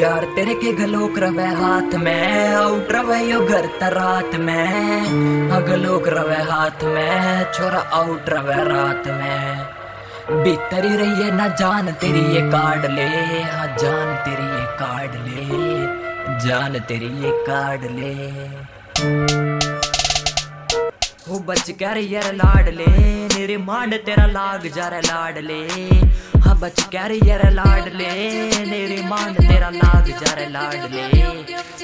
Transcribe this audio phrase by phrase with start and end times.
[0.00, 6.42] यार तेरे के गलोक रवे हाथ में आउट रवे यो घर रात में। गलोक रवे
[6.42, 9.66] हाथ में, छोरा आउट रवे रात में।
[10.42, 13.06] भीतर रही है ना जान तेरी ये काट ले।
[13.42, 15.44] हाँ जान तेरी ये काट ले।
[16.48, 18.14] जान तेरी ये काट ले।
[21.28, 25.88] हो बच कर यार लाड ले। मेरे मांड तेरा लाग जा रे लाड ले।
[26.44, 28.12] हाँ बच कर यार लाड ले,
[28.70, 31.02] मेरे मांड तेरा लाग जा रे लाड ले,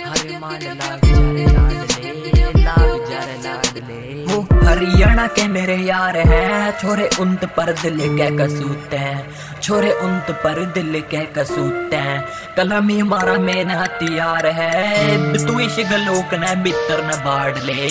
[0.00, 3.98] हरे मांड लाग जा रे लाड ले लाग जा रे लाड ले।
[4.30, 9.20] हो हरियाणा के मेरे यार हैं, छोरे उन्त पर दिल के कसूते हैं,
[9.62, 12.20] छोरे उन्त पर दिल के कसूते हैं।
[12.56, 17.82] कलमी मारा मेन हथियार है, तू इश गलोक न बितर न बाढ़ ले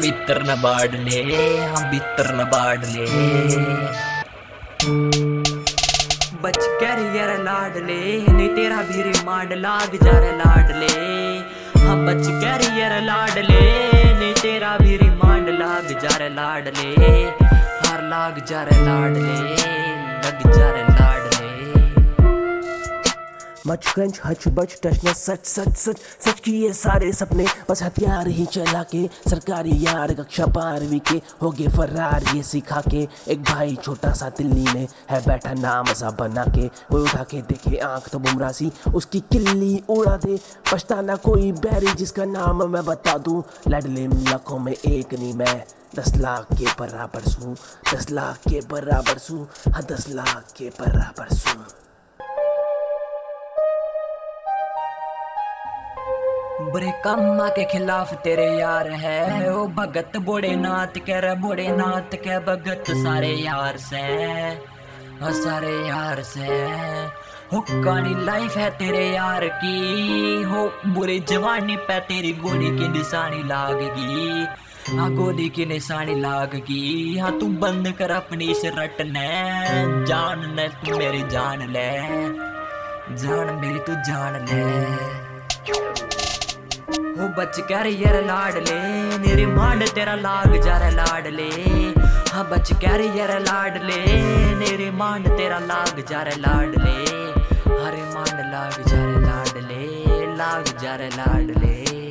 [0.00, 1.22] बितर न बाढ़ ले,
[1.64, 3.06] हम बितर न बाढ़ ले।
[6.46, 8.00] बच कर यार लाडले
[8.32, 10.90] नहीं तेरा भी रिमांड लाग जा रहा लाडले
[11.84, 13.60] हाँ बच कर यार लाडले
[14.20, 17.14] नहीं तेरा भी रिमांड लाग जा रहा लाडले
[17.86, 19.40] हर लाग जा लाडले
[20.26, 20.95] लग जा
[23.66, 28.28] मच क्रंच हच बच टचना सच सच सच सच की ये सारे सपने बस हथियार
[28.28, 33.42] ही चला के, सरकारी यार कक्षा बारहवीं के, हो गए फरार ये सिखा के। एक
[33.44, 37.76] भाई छोटा सा दिल्ली में है, बैठा नाम सा बना के। वो उठा के देखे
[37.78, 40.38] आँख तो बुमरा सी, उसकी किल्ली उड़ा दे।
[40.72, 45.64] पछताना कोई बैरी जिसका नाम मैं बता दूँ। लडले लाखों में एक नहीं, मैं
[45.96, 47.54] दस लाख के बराबर सू,
[47.94, 51.85] दस लाख के बराबर सू हाँ दस लाख के बराबर सू।
[56.76, 62.16] बुरे कामा के खिलाफ तेरे यार है। ओ भगत बोड़े नाथ के रे बोड़े नाथ
[62.16, 64.02] के भगत सारे यार से
[65.22, 66.48] ओ सारे यार से
[67.52, 73.42] हो। कानी लाइफ है तेरे यार की। हो, बुरी जवानी पे तेरी गोली की निशानी
[73.48, 74.46] लागगी।
[74.96, 79.28] हाँ गोली की निशानी लागगी। हाँ तू बंद कर अपनी इस रटने
[80.04, 81.90] जान ले तू मेरी जान ले।
[83.16, 84.65] जान मेरी, तू जान ले।
[87.36, 88.76] बच कर यार लाडले
[89.22, 91.48] मेरे मांड तेरा लाग जा रे लाडले
[92.32, 93.98] हाँ बच कर यार लाडले
[94.62, 96.96] मेरे मांड तेरा लाग जा रे लाडले
[97.82, 99.84] हरे मांड लाग जा रे लाडले
[100.40, 102.05] लाग जा रे लाड ले।